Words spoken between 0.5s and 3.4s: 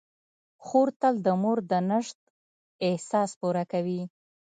خور تل د مور د نشت احساس